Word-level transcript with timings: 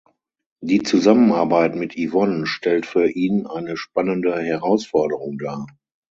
Die 0.63 0.81
Zusammenarbeit 0.81 1.75
mit 1.75 1.93
Yvonne 1.95 2.47
stellt 2.47 2.87
für 2.87 3.07
ihn 3.07 3.45
eine 3.45 3.77
spannende 3.77 4.35
Herausforderung 4.41 5.37
dar. 5.37 5.67